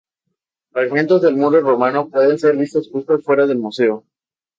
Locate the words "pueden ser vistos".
2.09-2.89